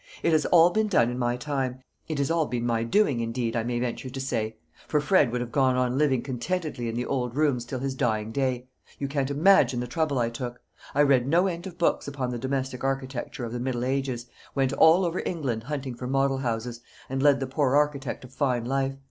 [0.23, 3.55] It has all been done in my time it has all been my doing, indeed,
[3.55, 7.05] I may venture to say; for Fred would have gone on living contentedly in the
[7.05, 8.67] old rooms till his dying day.
[8.97, 10.59] You can't imagine the trouble I took.
[10.95, 14.25] I read no end of books upon the domestic architecture of the middle ages,
[14.55, 18.65] went all over England hunting for model houses, and led the poor architect a fine
[18.65, 18.95] life.